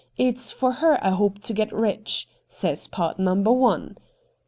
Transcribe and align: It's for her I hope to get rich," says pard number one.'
It's 0.17 0.51
for 0.51 0.71
her 0.71 0.97
I 1.03 1.11
hope 1.11 1.43
to 1.43 1.53
get 1.53 1.71
rich," 1.71 2.27
says 2.49 2.87
pard 2.87 3.19
number 3.19 3.51
one.' 3.51 3.97